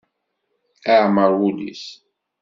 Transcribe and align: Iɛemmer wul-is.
Iɛemmer 0.91 1.31
wul-is. 1.39 1.83